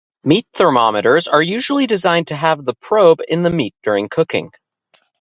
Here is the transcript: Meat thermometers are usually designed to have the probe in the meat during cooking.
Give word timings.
Meat 0.23 0.47
thermometers 0.55 1.27
are 1.27 1.43
usually 1.43 1.85
designed 1.85 2.29
to 2.29 2.35
have 2.35 2.65
the 2.65 2.73
probe 2.73 3.21
in 3.27 3.43
the 3.43 3.51
meat 3.51 3.75
during 3.83 4.09
cooking. 4.09 4.51